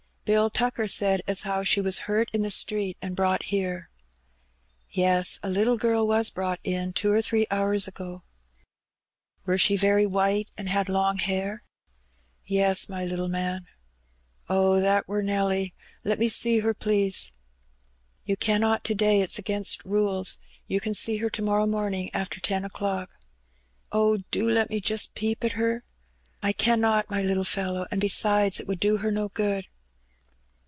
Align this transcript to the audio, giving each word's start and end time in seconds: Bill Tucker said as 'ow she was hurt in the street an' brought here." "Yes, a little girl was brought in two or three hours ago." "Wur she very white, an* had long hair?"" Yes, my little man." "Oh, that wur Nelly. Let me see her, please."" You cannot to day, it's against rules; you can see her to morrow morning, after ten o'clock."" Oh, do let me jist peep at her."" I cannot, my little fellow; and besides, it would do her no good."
Bill 0.23 0.49
Tucker 0.51 0.87
said 0.87 1.19
as 1.27 1.45
'ow 1.45 1.63
she 1.63 1.81
was 1.81 2.01
hurt 2.07 2.29
in 2.31 2.41
the 2.41 2.51
street 2.51 2.95
an' 3.01 3.15
brought 3.15 3.43
here." 3.51 3.89
"Yes, 4.89 5.39
a 5.43 5.49
little 5.49 5.75
girl 5.75 6.07
was 6.07 6.29
brought 6.29 6.61
in 6.63 6.93
two 6.93 7.11
or 7.11 7.21
three 7.21 7.45
hours 7.51 7.85
ago." 7.85 8.23
"Wur 9.45 9.57
she 9.57 9.75
very 9.75 10.05
white, 10.05 10.47
an* 10.57 10.67
had 10.67 10.87
long 10.87 11.17
hair?"" 11.17 11.63
Yes, 12.45 12.87
my 12.87 13.03
little 13.03 13.27
man." 13.27 13.65
"Oh, 14.47 14.79
that 14.79 15.05
wur 15.05 15.21
Nelly. 15.21 15.73
Let 16.05 16.17
me 16.17 16.29
see 16.29 16.59
her, 16.59 16.73
please."" 16.73 17.29
You 18.25 18.37
cannot 18.37 18.85
to 18.85 18.95
day, 18.95 19.19
it's 19.21 19.39
against 19.39 19.83
rules; 19.83 20.37
you 20.65 20.79
can 20.79 20.93
see 20.93 21.17
her 21.17 21.31
to 21.31 21.41
morrow 21.41 21.65
morning, 21.67 22.09
after 22.13 22.39
ten 22.39 22.63
o'clock."" 22.63 23.15
Oh, 23.91 24.19
do 24.31 24.49
let 24.49 24.69
me 24.69 24.79
jist 24.79 25.13
peep 25.13 25.43
at 25.43 25.53
her."" 25.53 25.83
I 26.43 26.53
cannot, 26.53 27.09
my 27.09 27.21
little 27.21 27.43
fellow; 27.43 27.85
and 27.91 27.99
besides, 27.99 28.61
it 28.61 28.67
would 28.67 28.79
do 28.79 28.97
her 28.97 29.11
no 29.11 29.27
good." 29.27 29.67